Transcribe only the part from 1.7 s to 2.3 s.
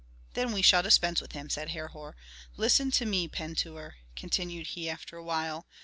Herhor.